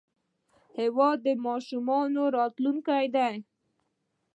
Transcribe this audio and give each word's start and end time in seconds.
هېواد 0.77 1.17
د 1.25 1.27
ماشومانو 1.45 2.23
راتلونکی 2.37 3.05
دی. 3.15 3.33